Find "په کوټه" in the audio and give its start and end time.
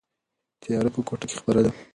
0.95-1.25